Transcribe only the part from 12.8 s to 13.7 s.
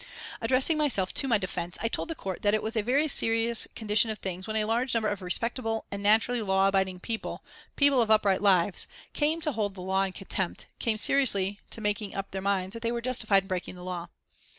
they were justified in